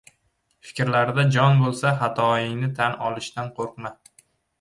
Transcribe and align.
Fikrlarida 0.67 1.25
jon 1.35 1.59
boʻlsa, 1.63 1.91
xatoingni 1.99 2.71
tan 2.79 2.97
olishdan 3.11 3.53
qoʻrqma. 3.61 3.93